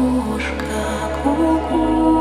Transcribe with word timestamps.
кукушка, 0.04 0.82
кукушка. 1.22 2.13